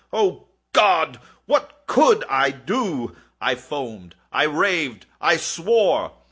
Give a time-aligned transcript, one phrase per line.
[0.11, 1.19] Oh God!
[1.45, 3.15] what could I do?
[3.39, 6.13] I foamed—I raved—I swore!